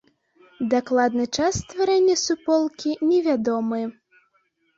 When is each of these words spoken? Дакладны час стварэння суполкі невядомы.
Дакладны 0.71 1.25
час 1.39 1.59
стварэння 1.65 2.15
суполкі 2.23 2.95
невядомы. 3.11 3.81